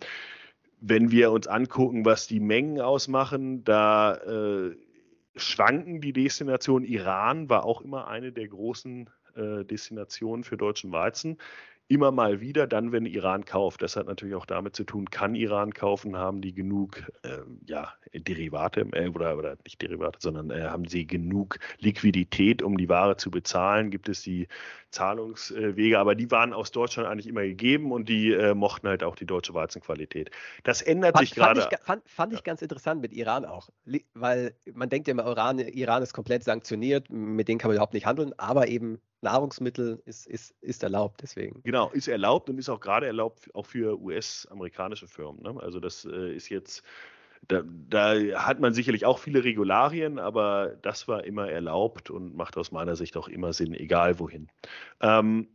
[0.80, 4.76] wenn wir uns angucken, was die Mengen ausmachen, da äh,
[5.36, 6.88] schwanken die Destinationen.
[6.88, 11.38] Iran war auch immer eine der großen äh, Destinationen für deutschen Weizen
[11.88, 13.82] immer mal wieder, dann, wenn Iran kauft.
[13.82, 17.92] Das hat natürlich auch damit zu tun, kann Iran kaufen, haben die genug äh, ja,
[18.12, 23.16] Derivate äh, oder, oder nicht Derivate, sondern äh, haben sie genug Liquidität, um die Ware
[23.16, 23.90] zu bezahlen?
[23.90, 24.48] Gibt es die
[24.90, 25.98] Zahlungswege?
[25.98, 29.26] Aber die waren aus Deutschland eigentlich immer gegeben und die äh, mochten halt auch die
[29.26, 30.30] deutsche Weizenqualität.
[30.64, 31.60] Das ändert fand, sich gerade.
[31.60, 33.68] Fand, ich, fand, fand ich ganz interessant mit Iran auch,
[34.14, 37.94] weil man denkt ja immer, Iran, Iran ist komplett sanktioniert, mit denen kann man überhaupt
[37.94, 41.62] nicht handeln, aber eben Nahrungsmittel ist, ist, ist erlaubt, deswegen.
[41.62, 45.42] Genau, ist erlaubt und ist auch gerade erlaubt, auch für US-amerikanische Firmen.
[45.42, 45.60] Ne?
[45.60, 46.82] Also das äh, ist jetzt,
[47.48, 52.56] da, da, hat man sicherlich auch viele Regularien, aber das war immer erlaubt und macht
[52.56, 54.48] aus meiner Sicht auch immer Sinn, egal wohin.
[55.00, 55.48] Ähm,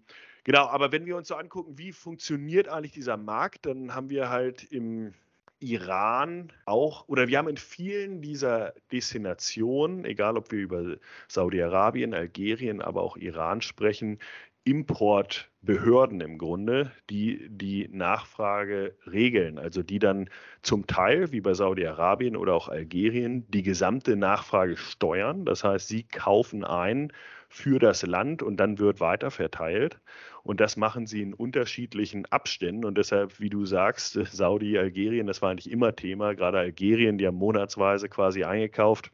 [0.43, 4.29] genau, aber wenn wir uns so angucken, wie funktioniert eigentlich dieser Markt, dann haben wir
[4.29, 5.13] halt im
[5.61, 10.97] Iran auch, oder wir haben in vielen dieser Destinationen, egal ob wir über
[11.27, 14.19] Saudi-Arabien, Algerien, aber auch Iran sprechen,
[14.63, 20.29] Importbehörden im Grunde, die die Nachfrage regeln, also die dann
[20.61, 25.45] zum Teil, wie bei Saudi-Arabien oder auch Algerien, die gesamte Nachfrage steuern.
[25.45, 27.11] Das heißt, sie kaufen ein
[27.49, 29.99] für das Land und dann wird weiter verteilt.
[30.43, 32.85] Und das machen sie in unterschiedlichen Abständen.
[32.85, 36.33] Und deshalb, wie du sagst, Saudi, Algerien, das war eigentlich immer Thema.
[36.33, 39.11] Gerade Algerien, die haben monatsweise quasi eingekauft.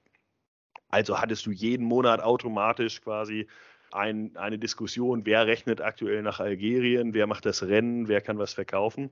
[0.90, 3.48] Also hattest du jeden Monat automatisch quasi
[3.92, 8.54] ein, eine Diskussion, wer rechnet aktuell nach Algerien, wer macht das Rennen, wer kann was
[8.54, 9.10] verkaufen.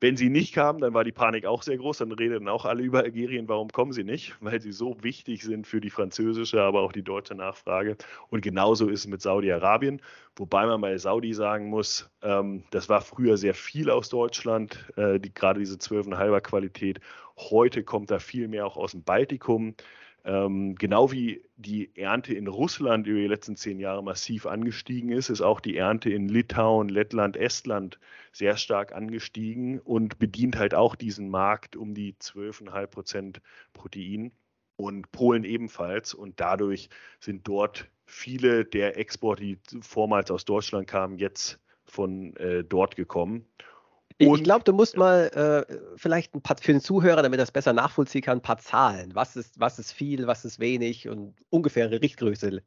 [0.00, 2.82] Wenn sie nicht kamen, dann war die Panik auch sehr groß, dann redeten auch alle
[2.82, 4.36] über Algerien, warum kommen sie nicht?
[4.40, 7.96] Weil sie so wichtig sind für die französische, aber auch die deutsche Nachfrage.
[8.30, 10.00] Und genauso ist es mit Saudi-Arabien,
[10.36, 15.18] wobei man bei Saudi sagen muss, ähm, das war früher sehr viel aus Deutschland, äh,
[15.18, 17.00] die, gerade diese 12,5er Qualität.
[17.36, 19.74] Heute kommt da viel mehr auch aus dem Baltikum.
[20.24, 25.28] Ähm, genau wie die Ernte in Russland über die letzten zehn Jahre massiv angestiegen ist,
[25.28, 27.98] ist auch die Ernte in Litauen, Lettland, Estland
[28.32, 33.40] sehr stark angestiegen und bedient halt auch diesen Markt um die 12,5 Prozent
[33.72, 34.32] Protein
[34.76, 36.14] und Polen ebenfalls.
[36.14, 36.88] Und dadurch
[37.20, 43.46] sind dort viele der Exporte, die vormals aus Deutschland kamen, jetzt von äh, dort gekommen.
[44.18, 47.52] Ich glaube, du musst mal äh, vielleicht ein paar, für den Zuhörer, damit er das
[47.52, 49.14] besser nachvollziehen kann, ein paar Zahlen.
[49.14, 52.62] Was ist, was ist viel, was ist wenig und ungefähre Richtgröße.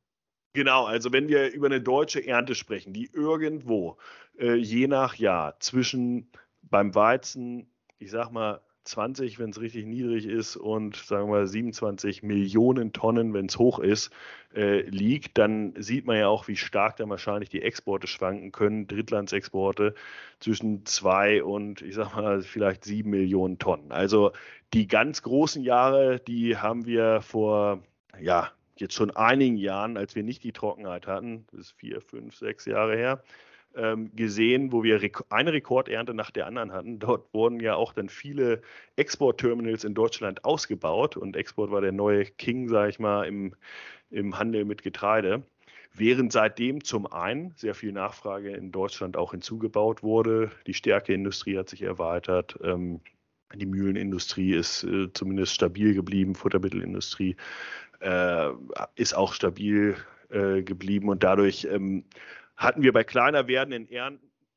[0.54, 3.98] Genau, also wenn wir über eine deutsche Ernte sprechen, die irgendwo
[4.38, 10.26] äh, je nach Jahr zwischen beim Weizen, ich sag mal 20, wenn es richtig niedrig
[10.26, 14.12] ist, und sagen wir 27 Millionen Tonnen, wenn es hoch ist,
[14.56, 18.88] äh, liegt, dann sieht man ja auch, wie stark dann wahrscheinlich die Exporte schwanken können.
[18.88, 19.94] Drittlandsexporte
[20.40, 23.92] zwischen zwei und ich sag mal vielleicht sieben Millionen Tonnen.
[23.92, 24.32] Also
[24.74, 27.84] die ganz großen Jahre, die haben wir vor,
[28.20, 32.36] ja, jetzt schon einigen Jahren, als wir nicht die Trockenheit hatten, das ist vier, fünf,
[32.36, 33.24] sechs Jahre her,
[34.16, 37.00] gesehen, wo wir eine Rekordernte nach der anderen hatten.
[37.00, 38.62] Dort wurden ja auch dann viele
[38.98, 43.56] Exportterminals in Deutschland ausgebaut und Export war der neue King, sage ich mal, im,
[44.10, 45.44] im Handel mit Getreide.
[45.94, 51.70] Während seitdem zum einen sehr viel Nachfrage in Deutschland auch hinzugebaut wurde, die Stärkeindustrie hat
[51.70, 53.02] sich erweitert, ähm,
[53.54, 57.36] die Mühlenindustrie ist äh, zumindest stabil geblieben, Futtermittelindustrie
[58.00, 58.50] äh,
[58.96, 59.98] ist auch stabil
[60.30, 62.06] äh, geblieben und dadurch ähm,
[62.62, 63.90] hatten wir bei kleiner werdenden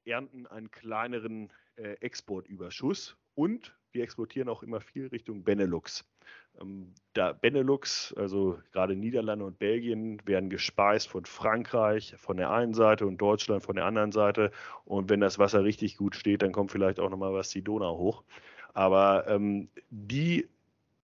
[0.05, 3.17] Ernten einen kleineren äh, Exportüberschuss.
[3.35, 6.05] Und wir exportieren auch immer viel Richtung Benelux.
[6.61, 12.75] Ähm, da Benelux, also gerade Niederlande und Belgien, werden gespeist von Frankreich von der einen
[12.75, 14.53] Seite und Deutschland von der anderen Seite.
[14.85, 17.97] Und wenn das Wasser richtig gut steht, dann kommt vielleicht auch nochmal was die Donau
[17.97, 18.23] hoch.
[18.75, 20.47] Aber ähm, die,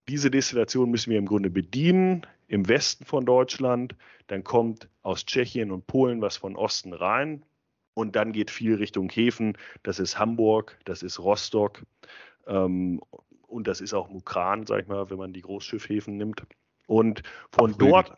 [0.06, 3.94] diese Destillation müssen wir im Grunde bedienen im Westen von Deutschland.
[4.26, 7.44] Dann kommt aus Tschechien und Polen was von Osten rein.
[7.94, 9.56] Und dann geht viel Richtung Häfen.
[9.84, 11.82] Das ist Hamburg, das ist Rostock.
[12.46, 13.00] Ähm,
[13.46, 16.42] und das ist auch Mukran, sag ich mal, wenn man die Großschiffhäfen nimmt.
[16.86, 18.16] Und von dort,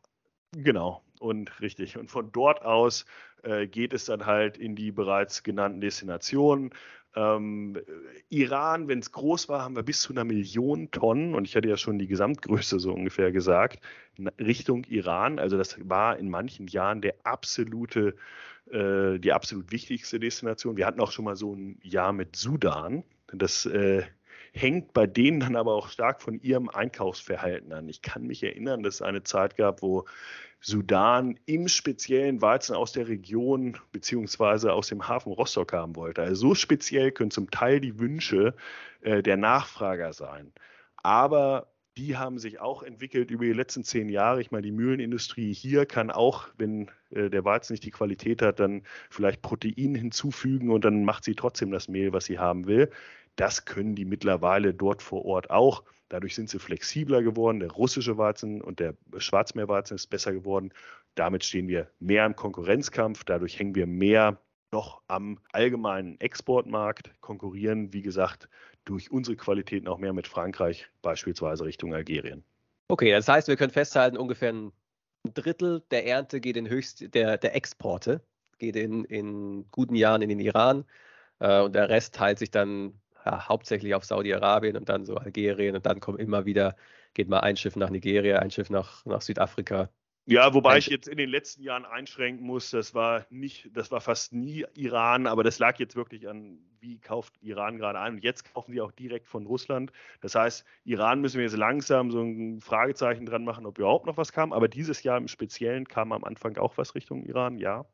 [0.52, 1.98] genau, und richtig.
[1.98, 3.04] Und von dort aus
[3.42, 6.70] äh, geht es dann halt in die bereits genannten Destinationen.
[7.14, 7.78] Ähm,
[8.30, 11.68] Iran, wenn es groß war, haben wir bis zu einer Million Tonnen, und ich hatte
[11.68, 13.80] ja schon die Gesamtgröße so ungefähr gesagt,
[14.38, 15.38] Richtung Iran.
[15.38, 18.16] Also das war in manchen Jahren der absolute,
[18.70, 20.76] äh, die absolut wichtigste Destination.
[20.76, 23.04] Wir hatten auch schon mal so ein Jahr mit Sudan.
[23.32, 24.02] Das äh,
[24.52, 27.88] hängt bei denen dann aber auch stark von ihrem Einkaufsverhalten an.
[27.88, 30.04] Ich kann mich erinnern, dass es eine Zeit gab, wo
[30.60, 36.22] Sudan im speziellen Weizen aus der Region beziehungsweise aus dem Hafen Rostock haben wollte.
[36.22, 38.54] Also so speziell können zum Teil die Wünsche
[39.00, 40.52] äh, der Nachfrager sein.
[40.96, 44.40] Aber die haben sich auch entwickelt über die letzten zehn Jahre.
[44.40, 48.60] Ich meine, die Mühlenindustrie hier kann auch, wenn äh, der Weizen nicht die Qualität hat,
[48.60, 52.90] dann vielleicht Protein hinzufügen und dann macht sie trotzdem das Mehl, was sie haben will.
[53.36, 55.84] Das können die mittlerweile dort vor Ort auch.
[56.08, 57.60] Dadurch sind sie flexibler geworden.
[57.60, 60.72] Der russische Weizen und der Schwarzmeerweizen ist besser geworden.
[61.14, 63.24] Damit stehen wir mehr im Konkurrenzkampf.
[63.24, 64.38] Dadurch hängen wir mehr
[64.72, 68.48] noch am allgemeinen Exportmarkt, konkurrieren, wie gesagt,
[68.84, 72.42] durch unsere Qualitäten auch mehr mit Frankreich, beispielsweise Richtung Algerien.
[72.88, 74.72] Okay, das heißt, wir können festhalten, ungefähr ein
[75.34, 78.22] Drittel der Ernte geht in höchst der, der Exporte,
[78.58, 80.84] geht in, in guten Jahren in den Iran
[81.38, 85.76] äh, und der Rest teilt sich dann ja, hauptsächlich auf Saudi-Arabien und dann so Algerien
[85.76, 86.76] und dann kommt immer wieder,
[87.14, 89.88] geht mal ein Schiff nach Nigeria, ein Schiff nach, nach Südafrika.
[90.24, 94.00] Ja, wobei ich jetzt in den letzten Jahren einschränken muss, das war nicht, das war
[94.00, 98.14] fast nie Iran, aber das lag jetzt wirklich an, wie kauft Iran gerade ein.
[98.14, 99.90] Und jetzt kaufen sie auch direkt von Russland.
[100.20, 104.16] Das heißt, Iran müssen wir jetzt langsam so ein Fragezeichen dran machen, ob überhaupt noch
[104.16, 104.52] was kam.
[104.52, 107.84] Aber dieses Jahr im Speziellen kam am Anfang auch was Richtung Iran, ja.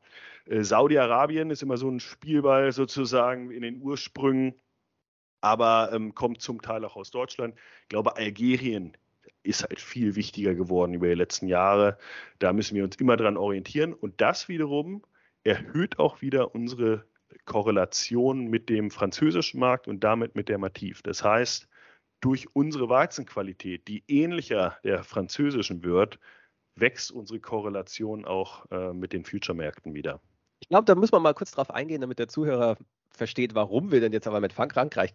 [0.45, 4.53] Äh, Saudi-Arabien ist immer so ein Spielball sozusagen in den Ursprüngen
[5.41, 7.55] aber ähm, kommt zum Teil auch aus Deutschland.
[7.83, 8.95] Ich glaube, Algerien
[9.43, 11.97] ist halt viel wichtiger geworden über die letzten Jahre.
[12.39, 13.93] Da müssen wir uns immer dran orientieren.
[13.93, 15.03] Und das wiederum
[15.43, 17.05] erhöht auch wieder unsere
[17.45, 21.01] Korrelation mit dem französischen Markt und damit mit der Mativ.
[21.01, 21.67] Das heißt,
[22.21, 26.19] durch unsere Weizenqualität, die ähnlicher der französischen wird,
[26.75, 30.21] wächst unsere Korrelation auch äh, mit den Future-Märkten wieder.
[30.59, 32.77] Ich glaube, da muss man mal kurz drauf eingehen, damit der Zuhörer
[33.19, 35.13] versteht, warum wir denn jetzt aber mit Frankreich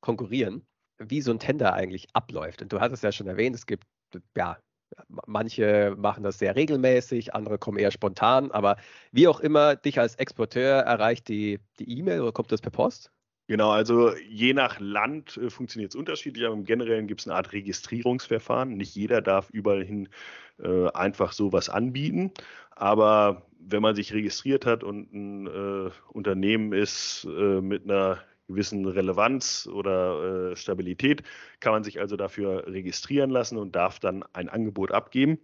[0.00, 0.66] konkurrieren,
[0.98, 2.62] wie so ein Tender eigentlich abläuft.
[2.62, 3.84] Und du hast es ja schon erwähnt, es gibt,
[4.34, 4.58] ja,
[5.26, 8.76] manche machen das sehr regelmäßig, andere kommen eher spontan, aber
[9.12, 13.12] wie auch immer, dich als Exporteur erreicht die E-Mail oder kommt das per Post?
[13.50, 17.34] Genau, also je nach Land äh, funktioniert es unterschiedlich, aber im Generellen gibt es eine
[17.34, 18.76] Art Registrierungsverfahren.
[18.76, 20.08] Nicht jeder darf überall hin
[20.62, 22.30] äh, einfach sowas anbieten.
[22.76, 28.18] Aber wenn man sich registriert hat und ein äh, Unternehmen ist äh, mit einer
[28.48, 31.22] gewissen Relevanz oder äh, Stabilität,
[31.60, 35.38] kann man sich also dafür registrieren lassen und darf dann ein Angebot abgeben.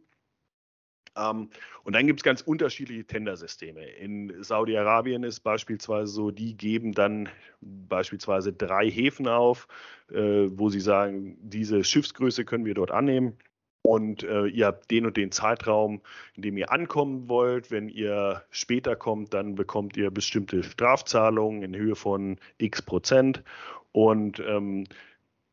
[1.17, 1.51] Ähm,
[1.85, 3.87] und dann gibt es ganz unterschiedliche Tendersysteme.
[3.87, 7.29] In Saudi-Arabien ist beispielsweise so, die geben dann
[7.61, 9.69] beispielsweise drei Häfen auf,
[10.11, 13.39] äh, wo sie sagen, diese Schiffsgröße können wir dort annehmen
[13.87, 16.01] und äh, ihr habt den und den Zeitraum,
[16.35, 17.71] in dem ihr ankommen wollt.
[17.71, 23.45] Wenn ihr später kommt, dann bekommt ihr bestimmte Strafzahlungen in Höhe von x Prozent
[23.93, 24.85] und ähm,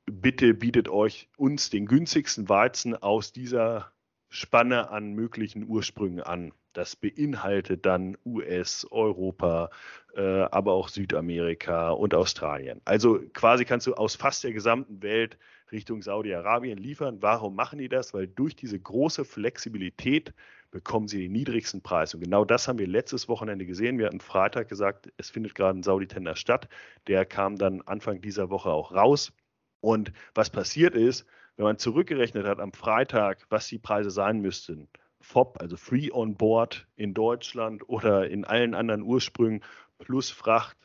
[0.05, 3.91] bitte bietet euch uns den günstigsten Weizen aus dieser
[4.29, 6.53] Spanne an möglichen Ursprüngen an.
[6.73, 9.69] Das beinhaltet dann US, Europa,
[10.15, 12.81] äh, aber auch Südamerika und Australien.
[12.83, 15.37] Also quasi kannst du aus fast der gesamten Welt
[15.73, 17.21] Richtung Saudi-Arabien liefern.
[17.21, 18.13] Warum machen die das?
[18.13, 20.33] Weil durch diese große Flexibilität
[20.71, 22.13] bekommen sie den niedrigsten Preis.
[22.13, 23.99] Und genau das haben wir letztes Wochenende gesehen.
[23.99, 26.69] Wir hatten Freitag gesagt, es findet gerade ein Saudi-Tender statt.
[27.07, 29.33] Der kam dann Anfang dieser Woche auch raus.
[29.81, 31.25] Und was passiert ist,
[31.57, 34.87] wenn man zurückgerechnet hat am Freitag, was die Preise sein müssten,
[35.19, 39.61] FOB, also Free on Board in Deutschland oder in allen anderen Ursprüngen
[39.99, 40.77] plus Fracht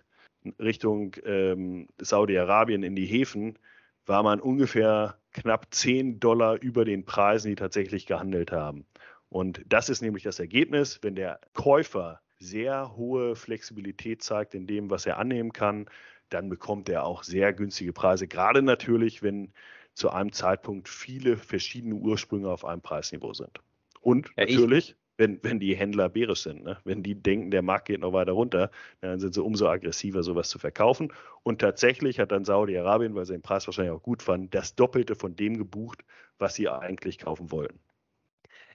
[0.59, 3.59] Richtung ähm, Saudi-Arabien in die Häfen,
[4.09, 8.87] war man ungefähr knapp 10 Dollar über den Preisen, die tatsächlich gehandelt haben.
[9.29, 14.91] Und das ist nämlich das Ergebnis, wenn der Käufer sehr hohe Flexibilität zeigt in dem,
[14.91, 15.87] was er annehmen kann,
[16.31, 18.29] dann bekommt er auch sehr günstige Preise.
[18.29, 19.53] Gerade natürlich, wenn
[19.95, 23.59] zu einem Zeitpunkt viele verschiedene Ursprünge auf einem Preisniveau sind.
[24.01, 26.79] Und ja, natürlich, wenn, wenn die Händler bärisch sind, ne?
[26.85, 30.49] wenn die denken, der Markt geht noch weiter runter, dann sind sie umso aggressiver, sowas
[30.49, 31.13] zu verkaufen.
[31.43, 35.17] Und tatsächlich hat dann Saudi-Arabien, weil sie den Preis wahrscheinlich auch gut fanden, das Doppelte
[35.17, 36.05] von dem gebucht,
[36.39, 37.79] was sie eigentlich kaufen wollten.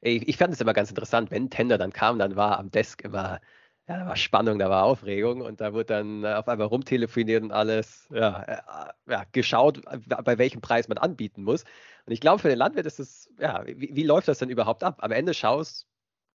[0.01, 3.39] Ich fand es immer ganz interessant, wenn Tender dann kam, dann war am Desk immer
[3.87, 7.43] ja, da war Spannung, da war Aufregung und da wurde dann äh, auf einmal rumtelefoniert
[7.43, 9.81] und alles ja, äh, ja, geschaut,
[10.23, 11.63] bei welchem Preis man anbieten muss.
[12.05, 14.83] Und ich glaube, für den Landwirt ist es, ja, wie, wie, läuft das denn überhaupt
[14.83, 14.99] ab?
[14.99, 15.87] Am Ende schaust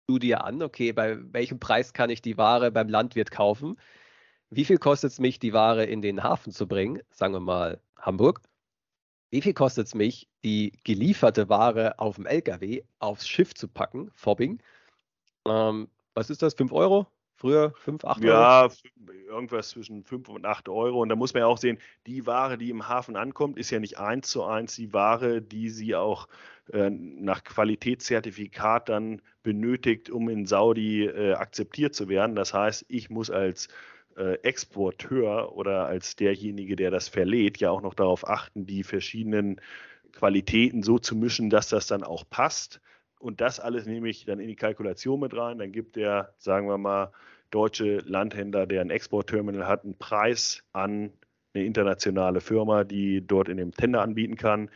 [0.06, 3.76] du dir an, okay, bei welchem Preis kann ich die Ware beim Landwirt kaufen?
[4.50, 7.02] Wie viel kostet es mich, die Ware in den Hafen zu bringen?
[7.10, 8.40] Sagen wir mal Hamburg.
[9.30, 14.10] Wie viel kostet es mich, die gelieferte Ware auf dem LKW aufs Schiff zu packen,
[14.14, 14.62] Fobbing?
[15.46, 16.54] Ähm, was ist das?
[16.54, 17.08] 5 Euro?
[17.34, 18.32] Früher 5, 8 Euro?
[18.32, 18.68] Ja,
[19.28, 21.00] irgendwas zwischen 5 und 8 Euro.
[21.02, 23.80] Und da muss man ja auch sehen, die Ware, die im Hafen ankommt, ist ja
[23.80, 26.28] nicht eins zu eins die Ware, die sie auch
[26.72, 32.34] äh, nach Qualitätszertifikat dann benötigt, um in Saudi äh, akzeptiert zu werden.
[32.36, 33.68] Das heißt, ich muss als
[34.16, 39.60] äh, Exporteur oder als derjenige, der das verlädt, ja auch noch darauf achten, die verschiedenen
[40.12, 42.80] Qualitäten so zu mischen, dass das dann auch passt.
[43.18, 45.58] Und das alles nehme ich dann in die Kalkulation mit rein.
[45.58, 47.12] Dann gibt der, sagen wir mal,
[47.50, 51.12] deutsche Landhändler, der ein Exportterminal hat, einen Preis an
[51.54, 54.70] eine internationale Firma, die dort in dem Tender anbieten kann.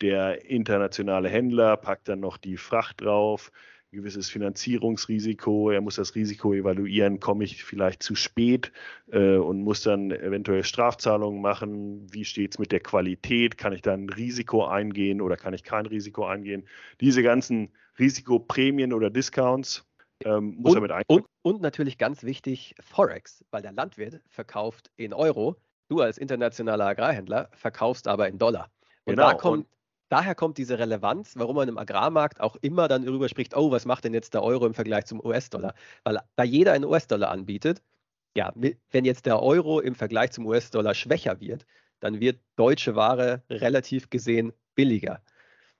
[0.00, 3.52] Der internationale Händler packt dann noch die Fracht drauf,
[3.92, 5.70] ein gewisses Finanzierungsrisiko.
[5.70, 8.72] Er muss das Risiko evaluieren, komme ich vielleicht zu spät
[9.12, 12.12] äh, und muss dann eventuell Strafzahlungen machen.
[12.12, 13.56] Wie steht es mit der Qualität?
[13.56, 16.66] Kann ich dann ein Risiko eingehen oder kann ich kein Risiko eingehen?
[17.00, 19.86] Diese ganzen Risikoprämien oder Discounts
[20.24, 21.04] ähm, muss und, er mit ein.
[21.06, 25.56] Und, und natürlich ganz wichtig Forex, weil der Landwirt verkauft in Euro,
[25.88, 28.70] du als internationaler Agrarhändler verkaufst aber in Dollar.
[29.04, 29.30] Und genau.
[29.30, 29.66] da kommt,
[30.14, 33.84] daher kommt diese Relevanz, warum man im Agrarmarkt auch immer dann darüber spricht, oh, was
[33.84, 35.74] macht denn jetzt der Euro im Vergleich zum US-Dollar?
[36.04, 37.82] Weil da jeder einen US-Dollar anbietet,
[38.36, 41.66] ja, wenn jetzt der Euro im Vergleich zum US-Dollar schwächer wird,
[41.98, 45.20] dann wird deutsche Ware relativ gesehen billiger.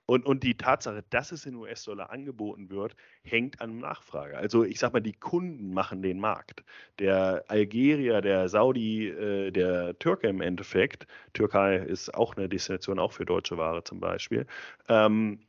[0.05, 4.37] Und, und die Tatsache, dass es in US-Dollar angeboten wird, hängt an Nachfrage.
[4.37, 6.63] Also ich sage mal, die Kunden machen den Markt.
[6.99, 13.13] Der Algerier, der Saudi, äh, der Türke im Endeffekt, Türkei ist auch eine Destination, auch
[13.13, 14.45] für deutsche Ware zum Beispiel,
[14.89, 15.39] ähm,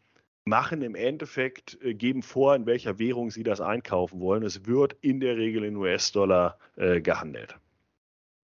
[0.45, 4.42] machen im Endeffekt, äh, geben vor, in welcher Währung sie das einkaufen wollen.
[4.42, 7.59] Es wird in der Regel in US-Dollar äh, gehandelt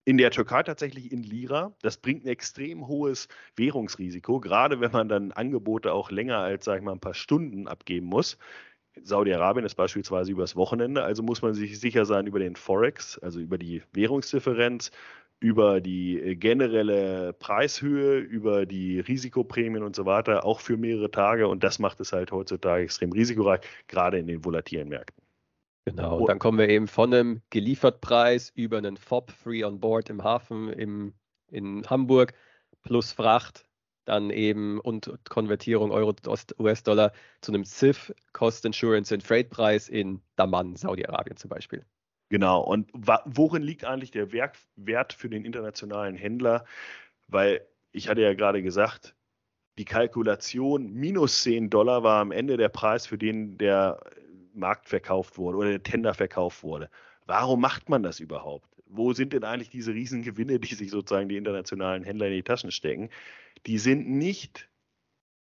[0.05, 1.75] in der Türkei tatsächlich in Lira.
[1.83, 6.79] Das bringt ein extrem hohes Währungsrisiko, gerade wenn man dann Angebote auch länger als, sag
[6.79, 8.39] ich mal, ein paar Stunden abgeben muss.
[9.03, 13.41] Saudi-Arabien ist beispielsweise übers Wochenende, also muss man sich sicher sein über den Forex, also
[13.41, 14.91] über die Währungsdifferenz,
[15.41, 21.49] über die äh, generelle Preishöhe, über die Risikoprämien und so weiter, auch für mehrere Tage.
[21.49, 25.23] Und das macht es halt heutzutage extrem risikoreich, gerade in den volatilen Märkten.
[25.85, 30.11] Genau, und dann kommen wir eben von einem Geliefertpreis über einen FOB Free on Board
[30.11, 31.15] im Hafen im,
[31.51, 32.35] in Hamburg
[32.83, 33.67] plus Fracht,
[34.05, 40.77] dann eben und Konvertierung Euro-US-Dollar zu einem CIF, Cost Insurance and Freight Preis in Daman,
[40.77, 41.85] Saudi-Arabien zum Beispiel.
[42.29, 46.65] Genau, und worin liegt eigentlich der Wert für den internationalen Händler?
[47.29, 49.15] Weil ich hatte ja gerade gesagt,
[49.79, 54.01] die Kalkulation minus 10 Dollar war am Ende der Preis, für den der
[54.55, 56.91] Markt verkauft wurde oder der Tender verkauft wurde.
[57.27, 58.69] Warum macht man das überhaupt?
[58.87, 62.71] Wo sind denn eigentlich diese Riesengewinne, die sich sozusagen die internationalen Händler in die Taschen
[62.71, 63.09] stecken?
[63.67, 64.69] Die sind nicht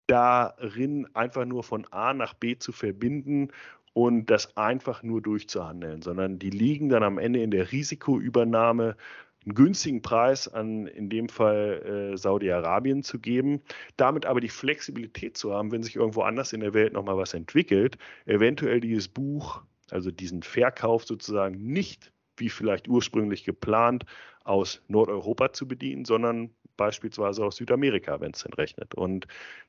[0.06, 3.48] darin, einfach nur von A nach B zu verbinden
[3.94, 8.96] und das einfach nur durchzuhandeln, sondern die liegen dann am Ende in der Risikoübernahme
[9.44, 13.60] einen günstigen Preis an, in dem Fall äh, Saudi-Arabien zu geben,
[13.96, 17.34] damit aber die Flexibilität zu haben, wenn sich irgendwo anders in der Welt nochmal was
[17.34, 24.04] entwickelt, eventuell dieses Buch, also diesen Verkauf sozusagen nicht, wie vielleicht ursprünglich geplant,
[24.44, 28.94] aus Nordeuropa zu bedienen, sondern beispielsweise aus Südamerika, wenn es denn rechnet.
[28.94, 29.26] Und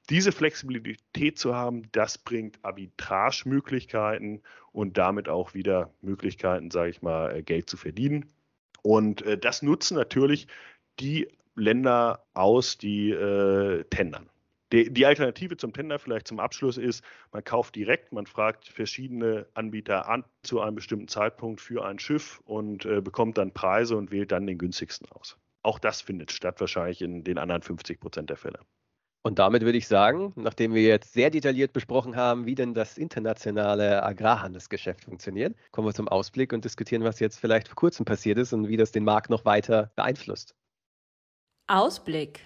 [0.09, 7.36] diese Flexibilität zu haben, das bringt Arbitragemöglichkeiten und damit auch wieder Möglichkeiten, sage ich mal,
[7.36, 8.26] äh, Geld zu verdienen.
[8.84, 10.47] Und äh, das nutzen natürlich
[10.99, 14.29] die Länder aus, die äh, tendern.
[14.71, 19.45] Die, die, Alternative zum Tender vielleicht zum Abschluss ist, man kauft direkt, man fragt verschiedene
[19.53, 24.11] Anbieter an zu einem bestimmten Zeitpunkt für ein Schiff und äh, bekommt dann Preise und
[24.11, 25.38] wählt dann den günstigsten aus.
[25.61, 28.59] Auch das findet statt wahrscheinlich in den anderen 50 Prozent der Fälle.
[29.26, 32.97] Und damit würde ich sagen, nachdem wir jetzt sehr detailliert besprochen haben, wie denn das
[32.97, 38.38] internationale Agrarhandelsgeschäft funktioniert, kommen wir zum Ausblick und diskutieren, was jetzt vielleicht vor kurzem passiert
[38.38, 40.55] ist und wie das den Markt noch weiter beeinflusst.
[41.67, 42.45] Ausblick.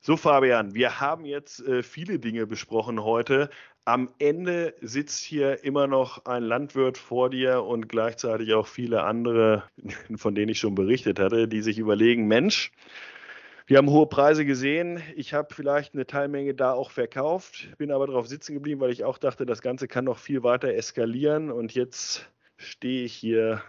[0.00, 3.50] So, Fabian, wir haben jetzt äh, viele Dinge besprochen heute.
[3.84, 9.64] Am Ende sitzt hier immer noch ein Landwirt vor dir und gleichzeitig auch viele andere,
[10.14, 12.70] von denen ich schon berichtet hatte, die sich überlegen, Mensch,
[13.66, 15.02] wir haben hohe Preise gesehen.
[15.16, 19.04] Ich habe vielleicht eine Teilmenge da auch verkauft, bin aber darauf sitzen geblieben, weil ich
[19.04, 21.50] auch dachte, das Ganze kann noch viel weiter eskalieren.
[21.50, 23.62] Und jetzt stehe ich hier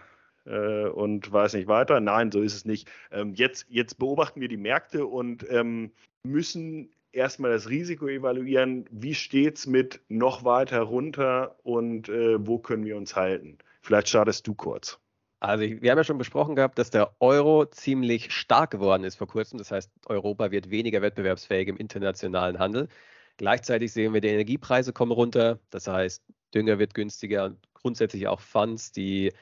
[0.44, 2.00] äh, und weiß nicht weiter.
[2.00, 2.90] Nein, so ist es nicht.
[3.10, 5.92] Ähm, jetzt, jetzt beobachten wir die Märkte und ähm,
[6.22, 12.58] müssen erstmal das Risiko evaluieren, wie steht es mit noch weiter runter und äh, wo
[12.58, 13.56] können wir uns halten.
[13.80, 15.00] Vielleicht startest du kurz.
[15.40, 19.26] Also wir haben ja schon besprochen gehabt, dass der Euro ziemlich stark geworden ist vor
[19.26, 19.58] kurzem.
[19.58, 22.88] Das heißt, Europa wird weniger wettbewerbsfähig im internationalen Handel.
[23.36, 25.60] Gleichzeitig sehen wir, die Energiepreise kommen runter.
[25.70, 26.24] Das heißt,
[26.54, 29.32] Dünger wird günstiger und grundsätzlich auch Funds, die,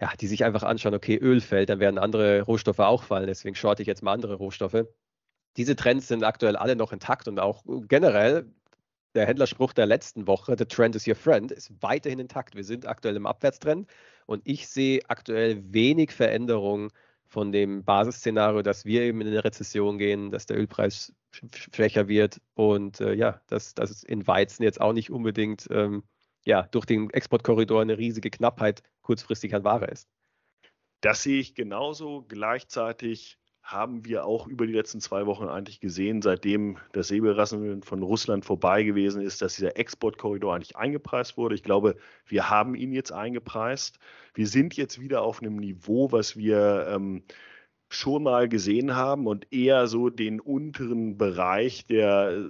[0.00, 3.26] ja, die sich einfach anschauen, okay, Öl fällt, dann werden andere Rohstoffe auch fallen.
[3.26, 4.84] Deswegen shorte ich jetzt mal andere Rohstoffe.
[5.56, 8.52] Diese Trends sind aktuell alle noch intakt und auch generell
[9.14, 12.54] der Händlerspruch der letzten Woche, The Trend is your friend, ist weiterhin intakt.
[12.54, 13.88] Wir sind aktuell im Abwärtstrend
[14.26, 16.90] und ich sehe aktuell wenig Veränderungen
[17.26, 21.12] von dem Basisszenario, dass wir eben in eine Rezession gehen, dass der Ölpreis
[21.54, 26.02] schwächer wird und äh, ja, dass, dass es in Weizen jetzt auch nicht unbedingt ähm,
[26.44, 30.08] ja, durch den Exportkorridor eine riesige Knappheit kurzfristig an Ware ist.
[31.00, 32.24] Das sehe ich genauso.
[32.28, 33.38] Gleichzeitig
[33.70, 38.44] haben wir auch über die letzten zwei Wochen eigentlich gesehen, seitdem das Säbelrasseln von Russland
[38.44, 41.54] vorbei gewesen ist, dass dieser Exportkorridor eigentlich eingepreist wurde.
[41.54, 41.96] Ich glaube,
[42.26, 43.98] wir haben ihn jetzt eingepreist.
[44.34, 47.22] Wir sind jetzt wieder auf einem Niveau, was wir ähm,
[47.88, 52.46] schon mal gesehen haben und eher so den unteren Bereich der,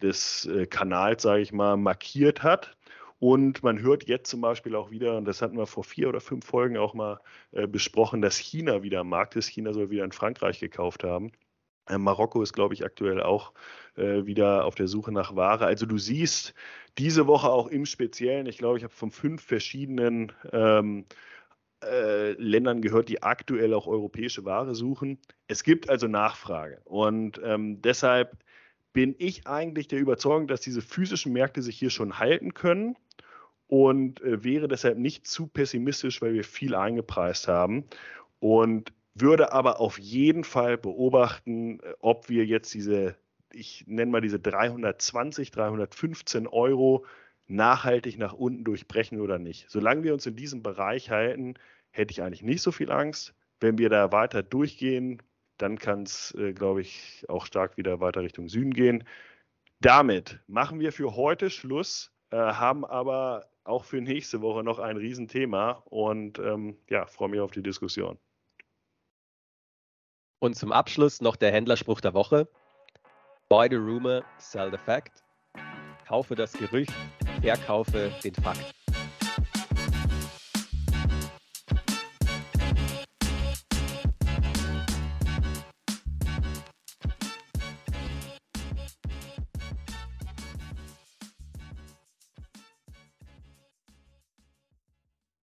[0.00, 2.76] des äh, Kanals, sage ich mal, markiert hat.
[3.24, 6.20] Und man hört jetzt zum Beispiel auch wieder, und das hatten wir vor vier oder
[6.20, 7.20] fünf Folgen auch mal
[7.52, 9.48] äh, besprochen, dass China wieder am Markt ist.
[9.48, 11.32] China soll wieder in Frankreich gekauft haben.
[11.88, 13.54] Äh, Marokko ist, glaube ich, aktuell auch
[13.96, 15.64] äh, wieder auf der Suche nach Ware.
[15.64, 16.52] Also du siehst
[16.98, 21.06] diese Woche auch im Speziellen, ich glaube, ich habe von fünf verschiedenen ähm,
[21.82, 25.18] äh, Ländern gehört, die aktuell auch europäische Ware suchen.
[25.48, 26.82] Es gibt also Nachfrage.
[26.84, 28.36] Und ähm, deshalb
[28.92, 32.98] bin ich eigentlich der Überzeugung, dass diese physischen Märkte sich hier schon halten können
[33.74, 37.84] und äh, wäre deshalb nicht zu pessimistisch, weil wir viel eingepreist haben
[38.38, 43.16] und würde aber auf jeden Fall beobachten, äh, ob wir jetzt diese,
[43.52, 47.04] ich nenne mal diese 320, 315 Euro
[47.48, 49.66] nachhaltig nach unten durchbrechen oder nicht.
[49.68, 51.54] Solange wir uns in diesem Bereich halten,
[51.90, 53.34] hätte ich eigentlich nicht so viel Angst.
[53.58, 55.20] Wenn wir da weiter durchgehen,
[55.58, 59.02] dann kann es, äh, glaube ich, auch stark wieder weiter Richtung Süden gehen.
[59.80, 65.82] Damit machen wir für heute Schluss, haben aber auch für nächste Woche noch ein Riesenthema
[65.86, 68.18] und ähm, ja, freue mich auf die Diskussion.
[70.38, 72.46] Und zum Abschluss noch der Händlerspruch der Woche.
[73.48, 75.24] Buy the rumor, sell the fact.
[76.06, 76.92] Kaufe das Gerücht,
[77.40, 78.83] verkaufe den Fakt.